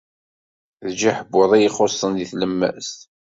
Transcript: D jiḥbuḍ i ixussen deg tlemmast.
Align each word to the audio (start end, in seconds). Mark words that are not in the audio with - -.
D 0.85 0.87
jiḥbuḍ 0.99 1.51
i 1.55 1.59
ixussen 1.67 2.11
deg 2.15 2.27
tlemmast. 2.31 2.97